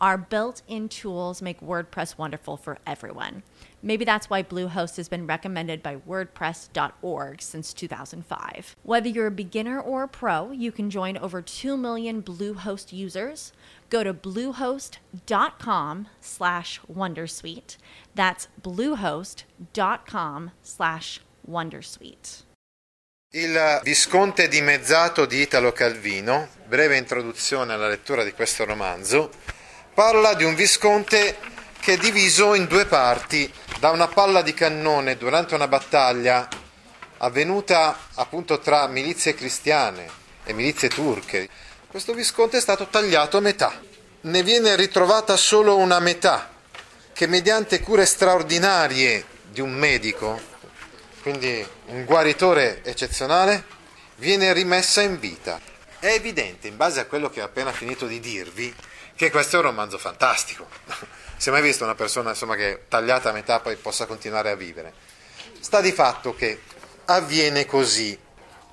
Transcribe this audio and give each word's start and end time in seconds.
Our 0.00 0.16
built 0.16 0.62
in 0.68 0.88
tools 0.88 1.42
make 1.42 1.60
WordPress 1.60 2.16
wonderful 2.16 2.56
for 2.56 2.78
everyone. 2.86 3.42
Maybe 3.82 4.04
that's 4.04 4.30
why 4.30 4.42
Bluehost 4.42 4.96
has 4.96 5.08
been 5.08 5.26
recommended 5.26 5.82
by 5.82 5.96
WordPress.org 5.96 7.42
since 7.42 7.72
2005. 7.72 8.76
Whether 8.82 9.08
you're 9.08 9.26
a 9.26 9.32
beginner 9.32 9.80
or 9.80 10.04
a 10.04 10.08
pro, 10.08 10.52
you 10.52 10.70
can 10.70 10.88
join 10.88 11.16
over 11.16 11.42
2 11.42 11.76
million 11.76 12.22
Bluehost 12.22 12.92
users. 12.92 13.52
Go 13.90 14.04
to 14.04 14.14
bluehost.com 14.14 16.08
slash 16.20 16.80
Wondersuite. 16.92 17.76
That's 18.14 18.48
bluehost.com 18.62 20.50
slash 20.62 21.20
Wondersuite. 21.48 22.42
Il 23.30 23.80
Visconte 23.82 24.48
dimezzato 24.48 25.26
di 25.26 25.42
Italo 25.42 25.72
Calvino, 25.72 26.48
breve 26.66 26.96
introduzione 26.96 27.74
alla 27.74 27.88
lettura 27.88 28.24
di 28.24 28.32
questo 28.32 28.64
romanzo, 28.64 29.30
parla 29.98 30.34
di 30.34 30.44
un 30.44 30.54
Visconte 30.54 31.38
che 31.80 31.94
è 31.94 31.96
diviso 31.96 32.54
in 32.54 32.66
due 32.66 32.86
parti 32.86 33.52
da 33.80 33.90
una 33.90 34.06
palla 34.06 34.42
di 34.42 34.54
cannone 34.54 35.16
durante 35.16 35.56
una 35.56 35.66
battaglia 35.66 36.46
avvenuta 37.16 37.98
appunto 38.14 38.60
tra 38.60 38.86
milizie 38.86 39.34
cristiane 39.34 40.08
e 40.44 40.52
milizie 40.52 40.88
turche. 40.88 41.48
Questo 41.88 42.14
Visconte 42.14 42.58
è 42.58 42.60
stato 42.60 42.86
tagliato 42.86 43.38
a 43.38 43.40
metà. 43.40 43.72
Ne 44.20 44.42
viene 44.44 44.76
ritrovata 44.76 45.36
solo 45.36 45.76
una 45.76 45.98
metà, 45.98 46.48
che 47.12 47.26
mediante 47.26 47.80
cure 47.80 48.06
straordinarie 48.06 49.24
di 49.50 49.60
un 49.60 49.72
medico, 49.72 50.40
quindi 51.22 51.66
un 51.86 52.04
guaritore 52.04 52.84
eccezionale, 52.84 53.64
viene 54.14 54.52
rimessa 54.52 55.02
in 55.02 55.18
vita. 55.18 55.60
È 56.00 56.06
evidente, 56.06 56.68
in 56.68 56.76
base 56.76 57.00
a 57.00 57.06
quello 57.06 57.28
che 57.28 57.42
ho 57.42 57.44
appena 57.44 57.72
finito 57.72 58.06
di 58.06 58.20
dirvi, 58.20 58.72
che 59.16 59.32
questo 59.32 59.56
è 59.56 59.58
un 59.58 59.64
romanzo 59.64 59.98
fantastico. 59.98 60.66
Si 61.38 61.50
è 61.50 61.52
mai 61.52 61.62
visto 61.62 61.84
una 61.84 61.94
persona 61.94 62.30
insomma, 62.30 62.56
che 62.56 62.86
tagliata 62.88 63.30
a 63.30 63.32
metà 63.32 63.60
poi 63.60 63.76
possa 63.76 64.06
continuare 64.06 64.50
a 64.50 64.56
vivere? 64.56 64.92
Sta 65.60 65.80
di 65.80 65.92
fatto 65.92 66.34
che 66.34 66.62
avviene 67.04 67.64
così. 67.64 68.18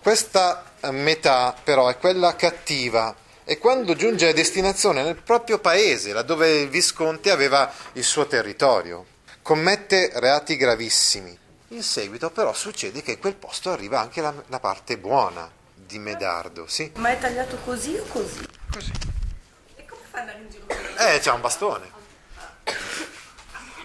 Questa 0.01 0.71
metà 0.89 1.55
però 1.63 1.89
è 1.89 1.99
quella 1.99 2.35
cattiva 2.35 3.15
e 3.43 3.59
quando 3.59 3.93
giunge 3.93 4.29
a 4.29 4.33
destinazione 4.33 5.03
nel 5.03 5.21
proprio 5.21 5.59
paese, 5.59 6.11
laddove 6.11 6.61
il 6.61 6.69
Visconte 6.69 7.29
aveva 7.29 7.71
il 7.93 8.03
suo 8.03 8.25
territorio, 8.25 9.05
commette 9.43 10.09
reati 10.15 10.57
gravissimi. 10.57 11.37
In 11.67 11.83
seguito 11.83 12.31
però 12.31 12.51
succede 12.51 13.03
che 13.03 13.11
in 13.11 13.19
quel 13.19 13.35
posto 13.35 13.69
arriva 13.69 13.99
anche 13.99 14.21
la, 14.21 14.33
la 14.47 14.59
parte 14.59 14.97
buona 14.97 15.63
di 15.75 15.99
Medardo, 15.99 16.65
sì? 16.67 16.91
Ma 16.95 17.09
è 17.09 17.19
tagliato 17.19 17.57
così 17.57 17.95
o 17.97 18.03
così? 18.05 18.47
Così. 18.71 18.91
E 19.75 19.85
come 19.85 20.01
fa 20.09 20.17
ad 20.17 20.21
andare 20.21 20.39
in 20.39 20.49
giro 20.49 20.65
così? 20.65 20.79
Eh, 21.15 21.19
c'è 21.19 21.31
un 21.31 21.41
bastone. 21.41 21.91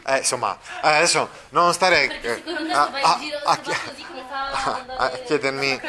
Eh, 0.06 0.16
insomma, 0.18 0.56
eh, 0.82 0.88
adesso 0.88 1.28
non 1.50 1.72
stare 1.74 2.06
me 2.22 2.72
a, 2.72 2.82
a- 2.84 3.14
in 3.16 3.20
giro 3.20 3.38
a 3.44 3.60
a- 4.96 5.10
chiedermi, 5.24 5.80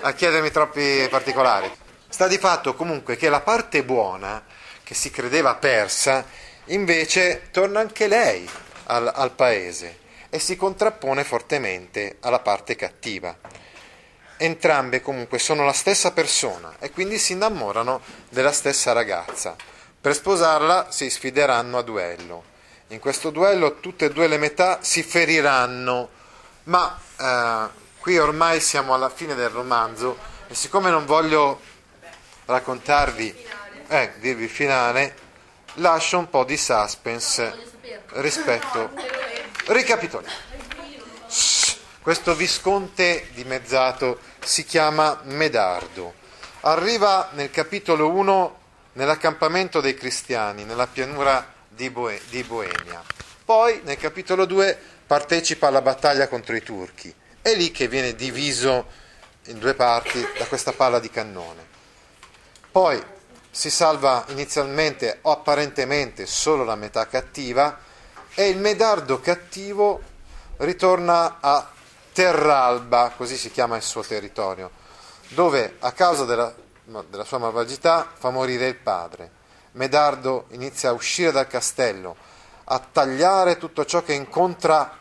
a 0.00 0.12
chiedermi 0.12 0.50
troppi 0.50 1.06
particolari. 1.10 1.70
Sta 2.08 2.26
di 2.26 2.38
fatto 2.38 2.74
comunque 2.74 3.16
che 3.16 3.28
la 3.28 3.40
parte 3.40 3.84
buona, 3.84 4.42
che 4.82 4.94
si 4.94 5.10
credeva 5.10 5.54
persa, 5.56 6.24
invece 6.66 7.48
torna 7.50 7.80
anche 7.80 8.08
lei 8.08 8.48
al, 8.86 9.10
al 9.14 9.32
paese 9.32 9.98
e 10.30 10.38
si 10.38 10.56
contrappone 10.56 11.22
fortemente 11.22 12.16
alla 12.20 12.40
parte 12.40 12.74
cattiva. 12.76 13.36
Entrambe 14.42 15.02
comunque 15.02 15.38
sono 15.38 15.66
la 15.66 15.74
stessa 15.74 16.12
persona 16.12 16.76
e 16.78 16.90
quindi 16.92 17.18
si 17.18 17.34
innamorano 17.34 18.00
della 18.30 18.52
stessa 18.52 18.92
ragazza. 18.92 19.54
Per 20.00 20.14
sposarla 20.14 20.86
si 20.88 21.10
sfideranno 21.10 21.76
a 21.76 21.82
duello. 21.82 22.44
In 22.86 23.00
questo 23.00 23.28
duello 23.28 23.80
tutte 23.80 24.06
e 24.06 24.10
due 24.10 24.28
le 24.28 24.38
metà 24.38 24.78
si 24.80 25.02
feriranno, 25.02 26.08
ma 26.64 26.98
eh, 27.18 27.68
qui 27.98 28.16
ormai 28.16 28.60
siamo 28.60 28.94
alla 28.94 29.10
fine 29.10 29.34
del 29.34 29.50
romanzo 29.50 30.16
e 30.48 30.54
siccome 30.54 30.88
non 30.88 31.04
voglio 31.04 31.60
raccontarvi, 32.46 33.46
eh, 33.88 34.12
dirvi 34.20 34.44
il 34.44 34.48
finale, 34.48 35.16
lascio 35.74 36.16
un 36.16 36.30
po' 36.30 36.44
di 36.44 36.56
suspense 36.56 37.72
rispetto. 38.12 38.90
Ricapitoliamo. 39.66 40.48
Questo 42.00 42.34
visconte 42.34 43.28
dimezzato 43.34 44.29
si 44.44 44.64
chiama 44.64 45.20
Medardo. 45.24 46.14
Arriva 46.60 47.30
nel 47.32 47.50
capitolo 47.50 48.10
1 48.10 48.58
nell'accampamento 48.94 49.80
dei 49.80 49.94
cristiani, 49.94 50.64
nella 50.64 50.86
pianura 50.86 51.46
di, 51.68 51.90
Boe- 51.90 52.20
di 52.28 52.42
Boemia. 52.42 53.02
Poi 53.44 53.80
nel 53.84 53.96
capitolo 53.96 54.44
2 54.44 54.78
partecipa 55.06 55.68
alla 55.68 55.82
battaglia 55.82 56.28
contro 56.28 56.54
i 56.54 56.62
turchi. 56.62 57.12
È 57.42 57.54
lì 57.54 57.70
che 57.70 57.88
viene 57.88 58.14
diviso 58.14 58.86
in 59.46 59.58
due 59.58 59.74
parti 59.74 60.24
da 60.38 60.46
questa 60.46 60.72
palla 60.72 60.98
di 60.98 61.10
cannone. 61.10 61.66
Poi 62.70 63.02
si 63.50 63.70
salva 63.70 64.24
inizialmente 64.28 65.18
o 65.22 65.32
apparentemente 65.32 66.26
solo 66.26 66.62
la 66.64 66.76
metà 66.76 67.06
cattiva 67.08 67.78
e 68.34 68.48
il 68.48 68.58
Medardo 68.58 69.20
cattivo 69.20 70.00
ritorna 70.58 71.38
a 71.40 71.68
Terralba, 72.20 73.14
così 73.16 73.38
si 73.38 73.50
chiama 73.50 73.76
il 73.76 73.82
suo 73.82 74.02
territorio, 74.02 74.72
dove 75.28 75.76
a 75.78 75.90
causa 75.92 76.26
della, 76.26 76.54
della 77.08 77.24
sua 77.24 77.38
malvagità 77.38 78.12
fa 78.12 78.28
morire 78.28 78.66
il 78.66 78.74
padre. 78.74 79.30
Medardo 79.72 80.44
inizia 80.50 80.90
a 80.90 80.92
uscire 80.92 81.32
dal 81.32 81.46
castello, 81.46 82.14
a 82.64 82.78
tagliare 82.78 83.56
tutto 83.56 83.86
ciò 83.86 84.02
che 84.02 84.12
incontra 84.12 84.98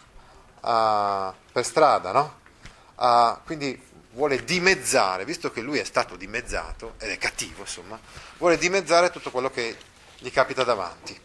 ah, 0.62 1.34
per 1.52 1.66
strada, 1.66 2.13
no? 2.13 2.40
Ah, 2.96 3.41
quindi 3.44 3.78
vuole 4.12 4.46
dimezzare, 4.46 5.25
visto 5.25 5.51
che 5.51 5.59
lui 5.59 5.78
è 5.78 5.84
stato 5.84 6.16
dimezzato, 6.16 6.94
ed 7.00 7.09
è 7.09 7.18
cattivo 7.18 7.63
insomma, 7.63 8.00
vuole 8.38 8.57
dimezzare 8.57 9.09
tutto 9.09 9.30
quello 9.30 9.50
che 9.50 9.75
gli 10.19 10.31
capita 10.31 10.63
davanti. 10.63 11.19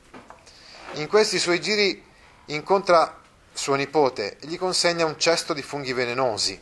In 0.95 1.07
questi 1.07 1.39
suoi 1.39 1.61
giri 1.61 2.05
incontra 2.47 3.23
suo 3.55 3.77
nipote 3.77 4.37
gli 4.41 4.59
consegna 4.59 5.07
un 5.07 5.19
cesto 5.19 5.55
di 5.55 5.63
funghi 5.63 5.93
velenosi, 5.93 6.61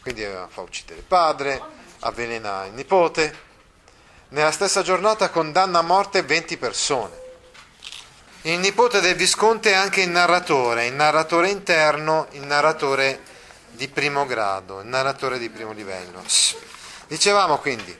quindi 0.00 0.24
eh, 0.24 0.46
fa 0.48 0.62
uccidere 0.62 1.00
il 1.00 1.04
padre, 1.04 1.60
avvelena 2.00 2.64
il 2.64 2.72
nipote. 2.72 3.50
Nella 4.28 4.50
stessa 4.50 4.82
giornata 4.82 5.28
condanna 5.28 5.80
a 5.80 5.82
morte 5.82 6.22
20 6.22 6.56
persone. 6.56 7.20
Il 8.42 8.58
nipote 8.58 9.00
del 9.00 9.14
Visconte 9.14 9.70
è 9.70 9.74
anche 9.74 10.00
il 10.00 10.08
narratore, 10.08 10.86
il 10.86 10.94
narratore 10.94 11.50
interno, 11.50 12.26
il 12.30 12.42
narratore 12.42 13.20
di 13.70 13.86
primo 13.88 14.26
grado, 14.26 14.80
il 14.80 14.86
narratore 14.86 15.38
di 15.38 15.50
primo 15.50 15.72
livello. 15.72 16.24
Dicevamo 17.06 17.58
quindi, 17.58 17.96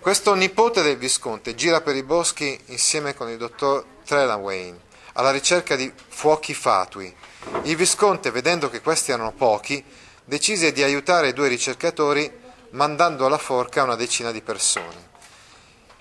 questo 0.00 0.34
nipote 0.34 0.82
del 0.82 0.98
Visconte 0.98 1.54
gira 1.54 1.80
per 1.80 1.96
i 1.96 2.02
boschi 2.02 2.60
insieme 2.66 3.14
con 3.14 3.30
il 3.30 3.38
dottor 3.38 3.84
Trelawney 4.04 4.74
alla 5.16 5.30
ricerca 5.30 5.76
di 5.76 5.92
fuochi 6.08 6.54
fatui. 6.54 7.14
Il 7.62 7.76
Visconte, 7.76 8.30
vedendo 8.30 8.70
che 8.70 8.80
questi 8.80 9.12
erano 9.12 9.32
pochi, 9.32 9.82
decise 10.24 10.72
di 10.72 10.82
aiutare 10.82 11.28
i 11.28 11.32
due 11.32 11.48
ricercatori 11.48 12.30
mandando 12.70 13.26
alla 13.26 13.38
forca 13.38 13.82
una 13.82 13.96
decina 13.96 14.30
di 14.30 14.42
persone. 14.42 15.14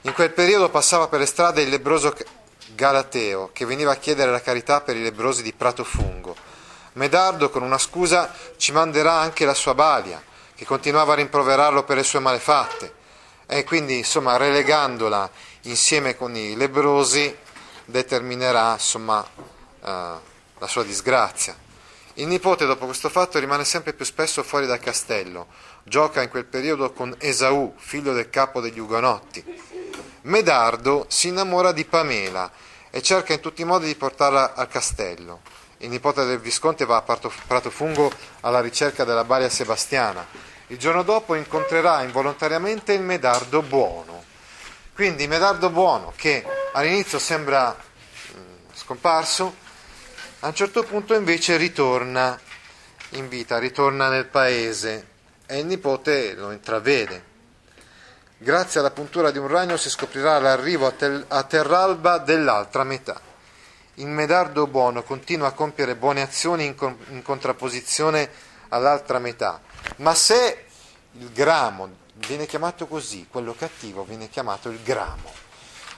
In 0.02 0.14
quel 0.14 0.32
periodo 0.32 0.70
passava 0.70 1.08
per 1.08 1.20
le 1.20 1.26
strade 1.26 1.62
il 1.62 1.70
lebroso 1.70 2.14
Galateo, 2.74 3.52
che 3.54 3.66
veniva 3.66 3.92
a 3.92 3.98
chiedere 3.98 4.32
la 4.32 4.42
carità 4.42 4.82
per 4.82 4.98
i 4.98 5.02
lebrosi 5.02 5.44
di 5.44 5.54
Pratofungo. 5.54 6.36
Medardo, 6.94 7.50
con 7.50 7.64
una 7.64 7.78
scusa, 7.78 8.34
ci 8.58 8.72
manderà 8.72 9.14
anche 9.14 9.46
la 9.46 9.54
sua 9.54 9.74
balia, 9.74 10.22
che 10.56 10.66
continuava 10.66 11.14
a 11.14 11.18
rimproverarlo 11.18 11.84
per 11.84 11.98
le 11.98 12.04
sue 12.04 12.20
malefatte. 12.20 12.94
E 13.46 13.64
quindi, 13.64 13.98
insomma, 13.98 14.38
relegandola 14.38 15.30
insieme 15.62 16.18
con 16.18 16.36
i 16.36 16.56
lebrosi, 16.56 17.36
determinerà, 17.86 18.74
insomma, 18.74 19.26
eh, 19.26 20.14
la 20.58 20.68
sua 20.68 20.84
disgrazia. 20.84 21.56
Il 22.16 22.28
nipote 22.28 22.66
dopo 22.66 22.86
questo 22.86 23.10
fatto 23.10 23.40
rimane 23.40 23.66
sempre 23.66 23.94
più 23.94 24.06
spesso 24.06 24.42
fuori 24.42 24.66
dal 24.66 24.80
castello, 24.80 25.48
gioca 25.84 26.22
in 26.22 26.30
quel 26.30 26.46
periodo 26.46 26.94
con 26.94 27.14
Esaù, 27.20 27.74
figlio 27.78 28.14
del 28.14 28.30
capo 28.30 28.62
degli 28.62 28.80
Ugonotti. 28.80 29.44
Medardo 30.22 31.06
si 31.10 31.28
innamora 31.28 31.72
di 31.72 31.86
Pamela 31.86 32.50
e 32.90 33.02
cerca 33.02 33.34
in 33.34 33.42
tutti 33.42 33.62
i 33.62 33.66
modi 33.66 33.86
di 33.86 33.96
portarla 33.96 34.54
al 34.56 34.70
castello. 34.70 35.42
Il 35.80 35.90
nipote 35.90 36.24
del 36.24 36.40
Visconte 36.40 36.86
va 36.86 37.04
a 37.06 37.18
Prato 37.48 37.70
Fungo 37.70 38.10
alla 38.40 38.62
ricerca 38.62 39.04
della 39.04 39.26
Balia 39.26 39.50
Sebastiana. 39.50 40.26
Il 40.68 40.78
giorno 40.78 41.04
dopo 41.04 41.36
incontrerà 41.36 42.02
involontariamente 42.02 42.94
il 42.94 43.02
Medardo 43.02 43.62
buono. 43.62 44.15
Quindi 44.96 45.28
Medardo 45.28 45.72
buono 45.72 46.14
che 46.16 46.42
all'inizio 46.72 47.20
sembra 47.20 47.76
mm, 47.76 48.56
scomparso, 48.74 49.54
a 50.40 50.48
un 50.48 50.56
certo 50.56 50.84
punto 50.84 51.14
invece 51.14 51.58
ritorna 51.58 52.40
in 53.10 53.28
vita, 53.28 53.60
ritorna 53.60 54.08
nel 54.08 54.28
paese 54.28 55.08
e 55.48 55.60
il 55.60 55.66
nipote 55.66 56.34
lo 56.36 56.50
intravede. 56.52 57.24
Grazie 58.38 58.80
alla 58.80 58.92
puntura 58.92 59.32
di 59.32 59.38
un 59.38 59.50
ragno 59.50 59.76
si 59.76 59.90
scoprirà 59.90 60.40
l'arrivo 60.40 60.88
a, 60.88 60.92
tel- 60.92 61.26
a 61.28 61.44
Terralba 61.44 62.20
dell'altra 62.20 62.86
metà. 62.86 63.20
Il 63.96 64.08
Medardo 64.08 64.66
buono 64.66 65.04
continua 65.04 65.48
a 65.48 65.52
compiere 65.52 65.98
buone 65.98 66.22
azioni 66.22 66.64
in, 66.64 66.76
con- 66.76 66.98
in 67.10 67.22
contrapposizione 67.22 68.32
all'altra 68.70 69.20
metà, 69.20 69.60
ma 69.98 70.16
se 70.16 70.68
il 71.12 71.34
gramo 71.34 72.04
viene 72.16 72.46
chiamato 72.46 72.88
così, 72.88 73.28
quello 73.30 73.54
cattivo 73.54 74.04
viene 74.04 74.30
chiamato 74.30 74.70
il 74.70 74.82
gramo. 74.82 75.32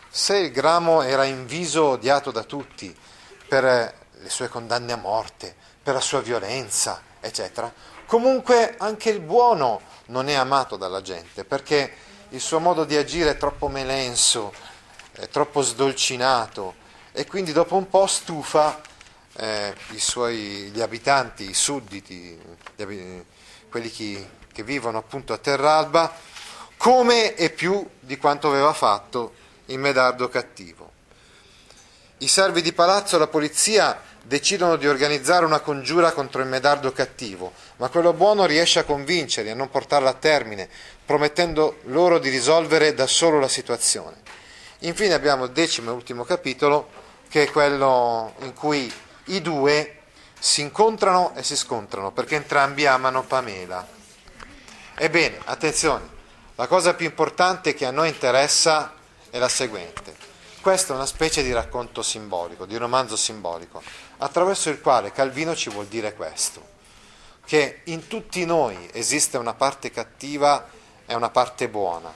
Se 0.09 0.37
il 0.37 0.51
gramo 0.51 1.01
era 1.01 1.25
inviso 1.25 1.85
odiato 1.89 2.31
da 2.31 2.43
tutti 2.43 2.95
per 3.47 3.63
le 3.63 4.29
sue 4.29 4.47
condanne 4.47 4.93
a 4.93 4.97
morte, 4.97 5.55
per 5.81 5.93
la 5.93 6.01
sua 6.01 6.21
violenza, 6.21 7.01
eccetera. 7.19 7.71
Comunque 8.05 8.75
anche 8.77 9.09
il 9.09 9.19
buono 9.19 9.81
non 10.07 10.29
è 10.29 10.33
amato 10.33 10.77
dalla 10.77 11.01
gente 11.01 11.43
perché 11.43 11.93
il 12.29 12.41
suo 12.41 12.59
modo 12.59 12.83
di 12.83 12.95
agire 12.95 13.31
è 13.31 13.37
troppo 13.37 13.67
melenso, 13.67 14.53
è 15.11 15.27
troppo 15.27 15.61
sdolcinato 15.61 16.75
e 17.11 17.25
quindi 17.25 17.51
dopo 17.51 17.75
un 17.75 17.89
po' 17.89 18.07
stufa 18.07 18.81
eh, 19.33 19.75
suoi, 19.95 20.71
gli 20.73 20.81
abitanti, 20.81 21.49
i 21.49 21.53
sudditi, 21.53 22.37
gli, 22.75 23.23
quelli 23.77 23.91
che, 23.91 24.27
che 24.51 24.63
vivono 24.63 24.97
appunto 24.97 25.33
a 25.33 25.37
Terralba, 25.37 26.11
come 26.77 27.35
e 27.35 27.51
più 27.51 27.87
di 27.99 28.17
quanto 28.17 28.49
aveva 28.49 28.73
fatto 28.73 29.33
il 29.65 29.77
Medardo 29.77 30.29
cattivo. 30.29 30.91
I 32.19 32.27
servi 32.27 32.63
di 32.63 32.73
palazzo, 32.73 33.19
la 33.19 33.27
polizia 33.27 34.01
decidono 34.23 34.77
di 34.77 34.87
organizzare 34.87 35.45
una 35.45 35.59
congiura 35.59 36.11
contro 36.11 36.41
il 36.41 36.47
medardo 36.47 36.91
cattivo, 36.91 37.53
ma 37.77 37.89
quello 37.89 38.11
buono 38.11 38.45
riesce 38.45 38.79
a 38.79 38.83
convincerli, 38.83 39.51
a 39.51 39.55
non 39.55 39.69
portarla 39.69 40.09
a 40.09 40.13
termine, 40.13 40.67
promettendo 41.05 41.77
loro 41.83 42.17
di 42.17 42.29
risolvere 42.29 42.95
da 42.95 43.05
solo 43.05 43.39
la 43.39 43.47
situazione. 43.47 44.17
Infine 44.79 45.13
abbiamo 45.13 45.45
il 45.45 45.51
decimo 45.51 45.91
e 45.91 45.93
ultimo 45.93 46.23
capitolo, 46.23 46.89
che 47.29 47.43
è 47.43 47.51
quello 47.51 48.33
in 48.39 48.53
cui 48.53 48.91
i 49.25 49.41
due 49.41 49.96
si 50.39 50.61
incontrano 50.61 51.33
e 51.35 51.43
si 51.43 51.55
scontrano, 51.55 52.11
perché 52.11 52.35
entrambi 52.35 52.85
amano 52.85 53.23
Pamela. 53.23 53.85
Ebbene, 54.95 55.39
attenzione, 55.45 56.15
la 56.55 56.67
cosa 56.67 56.93
più 56.93 57.05
importante 57.05 57.73
che 57.73 57.85
a 57.85 57.91
noi 57.91 58.09
interessa 58.09 58.93
è 59.29 59.37
la 59.37 59.49
seguente. 59.49 60.15
Questo 60.61 60.93
è 60.93 60.95
una 60.95 61.05
specie 61.05 61.43
di 61.43 61.53
racconto 61.53 62.01
simbolico, 62.01 62.65
di 62.65 62.75
romanzo 62.77 63.15
simbolico 63.15 63.81
attraverso 64.17 64.69
il 64.69 64.81
quale 64.81 65.11
Calvino 65.11 65.55
ci 65.55 65.69
vuol 65.69 65.85
dire 65.85 66.13
questo, 66.13 66.61
che 67.45 67.81
in 67.85 68.07
tutti 68.07 68.43
noi 68.45 68.89
esiste 68.91 69.37
una 69.37 69.53
parte 69.53 69.91
cattiva 69.91 70.67
e 71.05 71.13
una 71.13 71.29
parte 71.29 71.69
buona. 71.69 72.13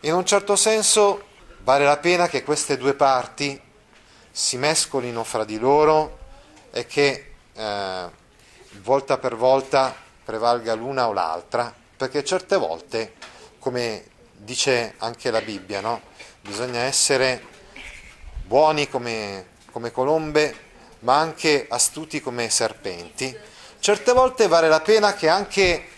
In 0.00 0.12
un 0.12 0.24
certo 0.24 0.54
senso 0.54 1.24
vale 1.64 1.84
la 1.84 1.96
pena 1.96 2.28
che 2.28 2.44
queste 2.44 2.76
due 2.76 2.94
parti 2.94 3.60
si 4.30 4.56
mescolino 4.58 5.24
fra 5.24 5.44
di 5.44 5.58
loro 5.58 6.18
e 6.76 6.84
che 6.84 7.32
eh, 7.54 8.04
volta 8.82 9.16
per 9.16 9.34
volta 9.34 9.96
prevalga 10.22 10.74
l'una 10.74 11.08
o 11.08 11.14
l'altra, 11.14 11.74
perché 11.96 12.22
certe 12.22 12.58
volte, 12.58 13.14
come 13.58 14.04
dice 14.32 14.92
anche 14.98 15.30
la 15.30 15.40
Bibbia, 15.40 15.80
no? 15.80 16.02
bisogna 16.42 16.80
essere 16.80 17.42
buoni 18.44 18.90
come, 18.90 19.46
come 19.70 19.90
colombe 19.90 20.64
ma 20.98 21.18
anche 21.18 21.66
astuti 21.66 22.20
come 22.20 22.50
serpenti, 22.50 23.34
certe 23.78 24.12
volte 24.12 24.46
vale 24.46 24.68
la 24.68 24.80
pena 24.80 25.14
che 25.14 25.30
anche 25.30 25.88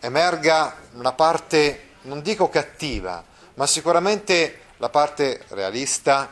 emerga 0.00 0.76
una 0.92 1.12
parte, 1.12 1.92
non 2.02 2.20
dico 2.20 2.50
cattiva, 2.50 3.24
ma 3.54 3.66
sicuramente 3.66 4.60
la 4.76 4.90
parte 4.90 5.42
realista 5.48 6.30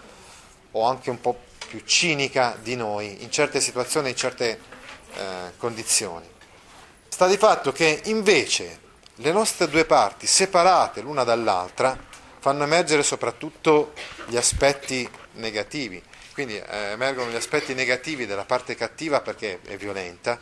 o 0.72 0.84
anche 0.84 1.08
un 1.08 1.18
po' 1.18 1.45
più 1.66 1.82
cinica 1.84 2.56
di 2.60 2.76
noi 2.76 3.22
in 3.22 3.30
certe 3.30 3.60
situazioni, 3.60 4.10
in 4.10 4.16
certe 4.16 4.60
eh, 5.14 5.52
condizioni. 5.56 6.26
Sta 7.08 7.26
di 7.26 7.36
fatto 7.36 7.72
che 7.72 8.02
invece 8.04 8.80
le 9.16 9.32
nostre 9.32 9.68
due 9.68 9.84
parti, 9.84 10.26
separate 10.26 11.00
l'una 11.00 11.24
dall'altra, 11.24 11.96
fanno 12.38 12.64
emergere 12.64 13.02
soprattutto 13.02 13.92
gli 14.26 14.36
aspetti 14.36 15.08
negativi, 15.32 16.02
quindi 16.32 16.56
eh, 16.56 16.90
emergono 16.90 17.30
gli 17.30 17.36
aspetti 17.36 17.74
negativi 17.74 18.26
della 18.26 18.44
parte 18.44 18.74
cattiva 18.74 19.20
perché 19.20 19.60
è 19.66 19.76
violenta, 19.76 20.38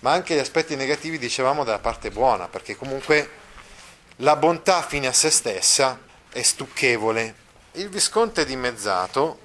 ma 0.00 0.12
anche 0.12 0.34
gli 0.34 0.38
aspetti 0.38 0.76
negativi, 0.76 1.18
dicevamo, 1.18 1.64
della 1.64 1.78
parte 1.78 2.10
buona, 2.10 2.48
perché 2.48 2.76
comunque 2.76 3.30
la 4.16 4.36
bontà 4.36 4.82
fine 4.82 5.06
a 5.06 5.12
se 5.12 5.30
stessa 5.30 5.98
è 6.30 6.42
stucchevole. 6.42 7.34
Il 7.72 7.88
Visconte 7.88 8.44
dimezzato 8.44 9.38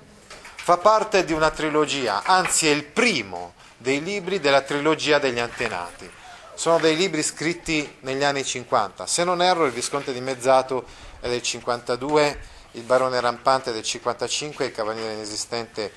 fa 0.65 0.77
parte 0.77 1.25
di 1.25 1.31
una 1.31 1.51
trilogia, 1.51 2.23
anzi 2.23 2.67
è 2.67 2.71
il 2.71 2.85
primo 2.85 3.53
dei 3.77 4.01
libri 4.01 4.39
della 4.39 4.61
trilogia 4.61 5.19
degli 5.19 5.37
antenati. 5.37 6.09
Sono 6.55 6.79
dei 6.79 6.95
libri 6.95 7.21
scritti 7.21 7.97
negli 7.99 8.23
anni 8.23 8.43
50. 8.43 9.05
Se 9.05 9.23
non 9.23 9.43
erro, 9.43 9.65
il 9.65 9.71
Visconte 9.71 10.11
dimezzato 10.11 10.83
è 11.19 11.29
del 11.29 11.43
52 11.43 12.39
il 12.71 12.81
barone 12.81 13.19
rampante 13.19 13.71
del 13.71 13.83
55 13.83 14.65
e 14.65 14.67
il 14.69 14.73
cavaliere 14.73 15.13
inesistente 15.13 15.93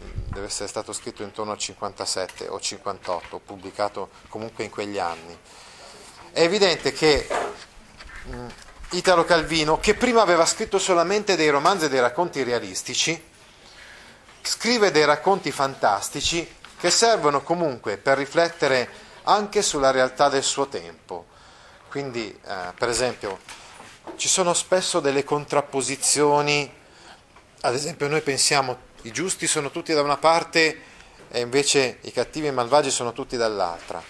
mm, 0.00 0.10
deve 0.30 0.46
essere 0.46 0.68
stato 0.68 0.92
scritto 0.92 1.24
intorno 1.24 1.50
al 1.50 1.58
57 1.58 2.46
o 2.46 2.60
58, 2.60 3.40
pubblicato 3.44 4.10
comunque 4.28 4.62
in 4.62 4.70
quegli 4.70 5.00
anni. 5.00 5.36
È 6.30 6.40
evidente 6.40 6.92
che 6.92 7.26
mm, 8.28 8.46
Italo 8.90 9.24
Calvino, 9.24 9.80
che 9.80 9.94
prima 9.94 10.22
aveva 10.22 10.46
scritto 10.46 10.78
solamente 10.78 11.34
dei 11.34 11.48
romanzi 11.48 11.86
e 11.86 11.88
dei 11.88 11.98
racconti 11.98 12.44
realistici, 12.44 13.32
scrive 14.46 14.90
dei 14.90 15.04
racconti 15.04 15.50
fantastici 15.50 16.46
che 16.78 16.90
servono 16.90 17.42
comunque 17.42 17.96
per 17.96 18.18
riflettere 18.18 18.88
anche 19.24 19.62
sulla 19.62 19.90
realtà 19.90 20.28
del 20.28 20.42
suo 20.42 20.68
tempo. 20.68 21.26
Quindi, 21.88 22.28
eh, 22.44 22.72
per 22.76 22.90
esempio, 22.90 23.40
ci 24.16 24.28
sono 24.28 24.52
spesso 24.52 25.00
delle 25.00 25.24
contrapposizioni, 25.24 26.70
ad 27.62 27.74
esempio 27.74 28.06
noi 28.08 28.20
pensiamo 28.20 28.92
i 29.02 29.12
giusti 29.12 29.46
sono 29.46 29.70
tutti 29.70 29.92
da 29.92 30.02
una 30.02 30.16
parte 30.16 30.80
e 31.30 31.40
invece 31.40 31.98
i 32.02 32.12
cattivi 32.12 32.46
e 32.46 32.50
i 32.50 32.54
malvagi 32.54 32.90
sono 32.90 33.12
tutti 33.12 33.36
dall'altra. 33.36 34.02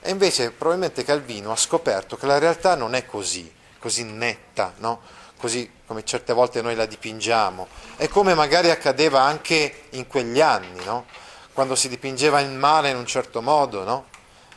E 0.00 0.10
invece 0.10 0.50
probabilmente 0.50 1.04
Calvino 1.04 1.52
ha 1.52 1.56
scoperto 1.56 2.16
che 2.16 2.26
la 2.26 2.38
realtà 2.38 2.74
non 2.74 2.94
è 2.94 3.06
così, 3.06 3.50
così 3.78 4.04
netta, 4.04 4.74
no? 4.78 5.00
Così 5.36 5.70
come 5.86 6.04
certe 6.04 6.32
volte 6.32 6.62
noi 6.62 6.74
la 6.74 6.86
dipingiamo, 6.86 7.68
e 7.96 8.08
come 8.08 8.34
magari 8.34 8.70
accadeva 8.70 9.20
anche 9.20 9.84
in 9.90 10.06
quegli 10.06 10.40
anni, 10.40 10.84
no? 10.84 11.06
quando 11.52 11.74
si 11.74 11.88
dipingeva 11.88 12.40
il 12.40 12.50
male 12.50 12.90
in 12.90 12.96
un 12.96 13.06
certo 13.06 13.40
modo 13.40 13.84
no? 13.84 14.06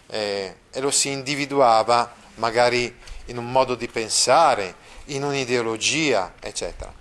e, 0.08 0.56
e 0.72 0.80
lo 0.80 0.90
si 0.90 1.10
individuava 1.12 2.12
magari 2.36 2.96
in 3.26 3.38
un 3.38 3.52
modo 3.52 3.76
di 3.76 3.88
pensare, 3.88 4.76
in 5.06 5.24
un'ideologia, 5.24 6.34
eccetera. 6.40 6.94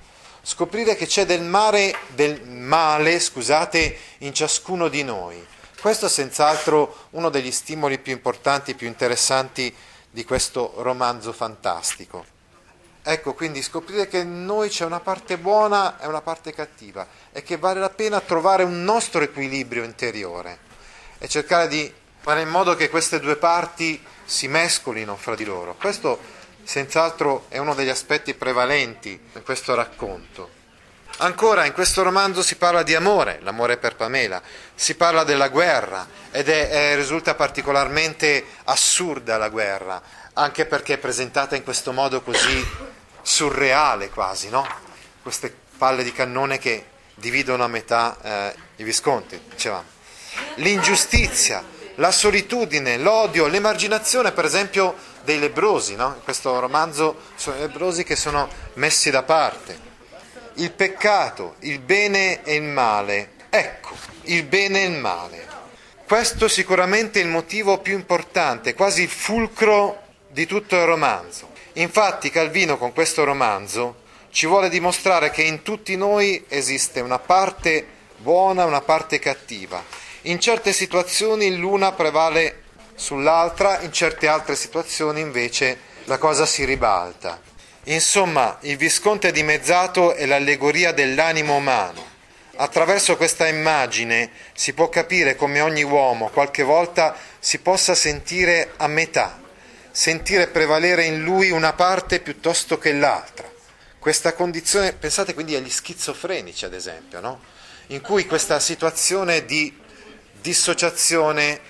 Scoprire 0.42 0.94
che 0.94 1.06
c'è 1.06 1.26
del 1.26 1.42
male, 1.42 1.96
del 2.14 2.42
male 2.42 3.18
scusate, 3.18 3.98
in 4.18 4.32
ciascuno 4.32 4.88
di 4.88 5.02
noi. 5.02 5.44
Questo 5.80 6.06
è 6.06 6.08
senz'altro 6.08 7.08
uno 7.10 7.30
degli 7.30 7.50
stimoli 7.50 7.98
più 7.98 8.12
importanti, 8.12 8.74
più 8.74 8.86
interessanti 8.86 9.74
di 10.10 10.24
questo 10.24 10.74
romanzo 10.76 11.32
fantastico. 11.32 12.35
Ecco, 13.08 13.34
quindi 13.34 13.62
scoprire 13.62 14.08
che 14.08 14.18
in 14.18 14.44
noi 14.44 14.68
c'è 14.68 14.84
una 14.84 14.98
parte 14.98 15.38
buona 15.38 15.96
e 16.00 16.08
una 16.08 16.22
parte 16.22 16.52
cattiva 16.52 17.06
e 17.30 17.44
che 17.44 17.56
vale 17.56 17.78
la 17.78 17.88
pena 17.88 18.20
trovare 18.20 18.64
un 18.64 18.82
nostro 18.82 19.22
equilibrio 19.22 19.84
interiore 19.84 20.58
e 21.18 21.28
cercare 21.28 21.68
di 21.68 21.92
fare 22.18 22.40
in 22.40 22.48
modo 22.48 22.74
che 22.74 22.90
queste 22.90 23.20
due 23.20 23.36
parti 23.36 24.04
si 24.24 24.48
mescolino 24.48 25.14
fra 25.14 25.36
di 25.36 25.44
loro. 25.44 25.76
Questo 25.76 26.18
senz'altro 26.64 27.44
è 27.46 27.58
uno 27.58 27.74
degli 27.74 27.90
aspetti 27.90 28.34
prevalenti 28.34 29.10
in 29.34 29.42
questo 29.44 29.76
racconto. 29.76 30.50
Ancora 31.18 31.64
in 31.64 31.74
questo 31.74 32.02
romanzo 32.02 32.42
si 32.42 32.56
parla 32.56 32.82
di 32.82 32.96
amore, 32.96 33.38
l'amore 33.42 33.76
per 33.76 33.94
Pamela, 33.94 34.42
si 34.74 34.96
parla 34.96 35.22
della 35.22 35.48
guerra 35.48 36.08
ed 36.32 36.48
è, 36.48 36.68
è, 36.68 36.96
risulta 36.96 37.36
particolarmente 37.36 38.44
assurda 38.64 39.38
la 39.38 39.48
guerra, 39.48 40.02
anche 40.32 40.66
perché 40.66 40.94
è 40.94 40.98
presentata 40.98 41.54
in 41.54 41.62
questo 41.62 41.92
modo 41.92 42.20
così 42.20 42.85
surreale 43.26 44.08
quasi, 44.10 44.48
no? 44.48 44.64
Queste 45.20 45.52
palle 45.76 46.04
di 46.04 46.12
cannone 46.12 46.58
che 46.58 46.86
dividono 47.16 47.64
a 47.64 47.68
metà 47.68 48.16
eh, 48.22 48.54
i 48.76 48.84
Visconti, 48.84 49.40
dicevamo. 49.50 49.94
L'ingiustizia, 50.56 51.64
la 51.96 52.12
solitudine, 52.12 52.98
l'odio, 52.98 53.48
l'emarginazione, 53.48 54.30
per 54.30 54.44
esempio, 54.44 54.94
dei 55.24 55.40
lebrosi, 55.40 55.96
no? 55.96 56.14
In 56.16 56.22
questo 56.22 56.60
romanzo 56.60 57.22
sono 57.34 57.56
i 57.56 57.60
lebrosi 57.60 58.04
che 58.04 58.14
sono 58.14 58.48
messi 58.74 59.10
da 59.10 59.24
parte 59.24 59.94
il 60.58 60.70
peccato, 60.72 61.56
il 61.60 61.80
bene 61.80 62.42
e 62.44 62.54
il 62.54 62.62
male. 62.62 63.32
Ecco, 63.50 63.94
il 64.22 64.44
bene 64.44 64.82
e 64.82 64.86
il 64.86 64.98
male. 64.98 65.46
Questo 66.06 66.46
sicuramente 66.48 67.20
è 67.20 67.24
il 67.24 67.28
motivo 67.28 67.78
più 67.78 67.94
importante, 67.94 68.74
quasi 68.74 69.02
il 69.02 69.08
fulcro 69.08 70.02
di 70.28 70.46
tutto 70.46 70.76
il 70.76 70.84
romanzo. 70.84 71.55
Infatti 71.78 72.30
Calvino 72.30 72.78
con 72.78 72.94
questo 72.94 73.24
romanzo 73.24 74.04
ci 74.30 74.46
vuole 74.46 74.70
dimostrare 74.70 75.30
che 75.30 75.42
in 75.42 75.60
tutti 75.62 75.94
noi 75.94 76.42
esiste 76.48 77.00
una 77.00 77.18
parte 77.18 77.86
buona 78.16 78.62
e 78.62 78.66
una 78.66 78.80
parte 78.80 79.18
cattiva. 79.18 79.84
In 80.22 80.40
certe 80.40 80.72
situazioni 80.72 81.54
l'una 81.54 81.92
prevale 81.92 82.62
sull'altra, 82.94 83.80
in 83.80 83.92
certe 83.92 84.26
altre 84.26 84.56
situazioni 84.56 85.20
invece 85.20 85.78
la 86.04 86.16
cosa 86.16 86.46
si 86.46 86.64
ribalta. 86.64 87.38
Insomma, 87.84 88.56
il 88.62 88.78
Visconte 88.78 89.30
dimezzato 89.30 90.14
è 90.14 90.24
l'allegoria 90.24 90.92
dell'animo 90.92 91.56
umano. 91.56 92.02
Attraverso 92.56 93.18
questa 93.18 93.46
immagine 93.48 94.30
si 94.54 94.72
può 94.72 94.88
capire 94.88 95.36
come 95.36 95.60
ogni 95.60 95.82
uomo 95.82 96.30
qualche 96.30 96.62
volta 96.62 97.14
si 97.38 97.58
possa 97.58 97.94
sentire 97.94 98.72
a 98.78 98.86
metà, 98.86 99.44
sentire 99.96 100.48
prevalere 100.48 101.04
in 101.04 101.22
lui 101.22 101.50
una 101.50 101.72
parte 101.72 102.20
piuttosto 102.20 102.76
che 102.76 102.92
l'altra. 102.92 103.50
Questa 103.98 104.34
condizione, 104.34 104.92
pensate 104.92 105.32
quindi 105.32 105.54
agli 105.54 105.70
schizofrenici 105.70 106.66
ad 106.66 106.74
esempio, 106.74 107.20
no? 107.20 107.40
in 107.86 108.02
cui 108.02 108.26
questa 108.26 108.60
situazione 108.60 109.46
di 109.46 109.74
dissociazione 110.38 111.60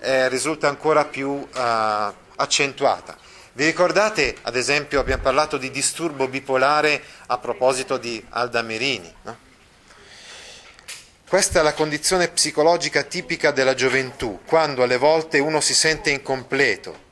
eh, 0.00 0.28
risulta 0.28 0.66
ancora 0.66 1.04
più 1.04 1.28
uh, 1.28 1.48
accentuata. 2.34 3.16
Vi 3.52 3.64
ricordate, 3.64 4.34
ad 4.42 4.56
esempio, 4.56 4.98
abbiamo 4.98 5.22
parlato 5.22 5.56
di 5.56 5.70
disturbo 5.70 6.26
bipolare 6.26 7.00
a 7.26 7.38
proposito 7.38 7.96
di 7.96 8.20
Alda 8.30 8.62
Merini? 8.62 9.14
No? 9.22 9.38
Questa 11.28 11.60
è 11.60 11.62
la 11.62 11.74
condizione 11.74 12.26
psicologica 12.26 13.04
tipica 13.04 13.52
della 13.52 13.74
gioventù, 13.74 14.40
quando 14.44 14.82
alle 14.82 14.96
volte 14.96 15.38
uno 15.38 15.60
si 15.60 15.74
sente 15.74 16.10
incompleto 16.10 17.10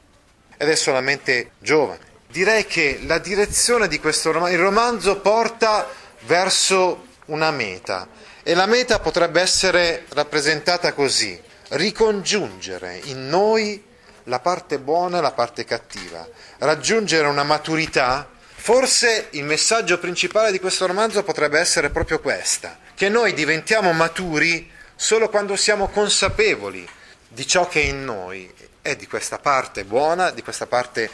ed 0.61 0.69
è 0.69 0.75
solamente 0.75 1.53
giovane. 1.59 2.01
Direi 2.29 2.67
che 2.67 3.01
la 3.07 3.17
direzione 3.17 3.89
di 3.89 3.99
questo 3.99 4.31
romanzo, 4.31 4.55
il 4.55 4.61
romanzo 4.61 5.17
porta 5.21 5.89
verso 6.27 7.07
una 7.27 7.51
meta 7.51 8.07
e 8.43 8.53
la 8.53 8.67
meta 8.67 8.99
potrebbe 8.99 9.41
essere 9.41 10.05
rappresentata 10.11 10.93
così, 10.93 11.41
ricongiungere 11.69 13.01
in 13.05 13.27
noi 13.31 13.83
la 14.25 14.39
parte 14.41 14.79
buona 14.79 15.17
e 15.17 15.23
la 15.23 15.33
parte 15.33 15.65
cattiva, 15.65 16.29
raggiungere 16.59 17.27
una 17.27 17.43
maturità, 17.43 18.29
forse 18.55 19.29
il 19.31 19.45
messaggio 19.45 19.99
principale 19.99 20.53
di 20.53 20.61
questo 20.61 20.87
romanzo 20.87 21.23
potrebbe 21.23 21.59
essere 21.59 21.89
proprio 21.89 22.21
questa, 22.21 22.79
che 22.95 23.09
noi 23.09 23.33
diventiamo 23.33 23.93
maturi 23.93 24.71
solo 24.95 25.31
quando 25.31 25.57
siamo 25.57 25.89
consapevoli 25.89 26.87
di 27.29 27.47
ciò 27.47 27.67
che 27.67 27.81
è 27.81 27.87
in 27.87 28.05
noi 28.05 28.60
e 28.83 28.97
di 28.97 29.07
questa 29.07 29.39
parte 29.39 29.85
buona, 29.85 30.31
di 30.31 30.43
questa 30.43 30.67
parte 30.67 31.11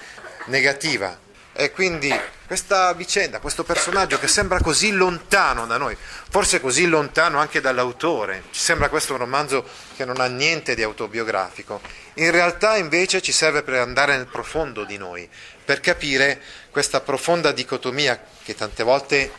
negativa. 0.46 1.25
E 1.58 1.73
quindi 1.73 2.14
questa 2.46 2.92
vicenda, 2.92 3.40
questo 3.40 3.64
personaggio 3.64 4.18
che 4.18 4.28
sembra 4.28 4.61
così 4.61 4.92
lontano 4.92 5.66
da 5.66 5.78
noi, 5.78 5.96
forse 6.28 6.61
così 6.61 6.87
lontano 6.87 7.38
anche 7.38 7.62
dall'autore, 7.62 8.44
ci 8.50 8.61
sembra 8.61 8.90
questo 8.90 9.14
un 9.14 9.20
romanzo 9.20 9.66
che 9.96 10.04
non 10.04 10.20
ha 10.20 10.26
niente 10.26 10.75
di 10.75 10.82
autobiografico, 10.82 11.80
in 12.14 12.30
realtà 12.30 12.76
invece 12.76 13.23
ci 13.23 13.32
serve 13.32 13.62
per 13.62 13.80
andare 13.80 14.16
nel 14.16 14.26
profondo 14.26 14.85
di 14.85 14.99
noi, 14.99 15.28
per 15.64 15.80
capire 15.80 16.40
questa 16.70 17.00
profonda 17.00 17.52
dicotomia 17.52 18.23
che 18.44 18.54
tante 18.54 18.82
volte 18.82 19.32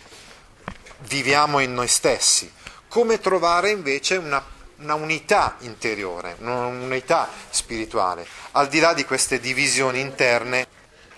viviamo 1.01 1.60
in 1.60 1.75
noi 1.75 1.88
stessi, 1.88 2.51
come 2.88 3.19
trovare 3.19 3.69
invece 3.69 4.15
una, 4.15 4.43
una 4.77 4.96
unità 4.96 5.57
interiore, 5.60 6.36
un'unità 6.39 7.29
spirituale, 7.50 8.25
al 8.51 8.67
di 8.67 8.79
là 8.79 8.93
di 8.93 9.05
queste 9.05 9.39
divisioni 9.39 10.00
interne 10.00 10.67